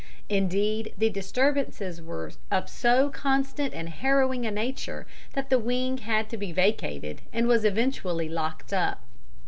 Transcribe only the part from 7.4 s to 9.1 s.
was eventually locked up.